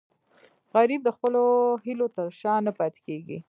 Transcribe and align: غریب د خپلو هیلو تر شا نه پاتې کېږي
غریب 0.73 1.01
د 1.03 1.09
خپلو 1.15 1.43
هیلو 1.85 2.07
تر 2.15 2.27
شا 2.39 2.53
نه 2.65 2.71
پاتې 2.77 2.99
کېږي 3.07 3.37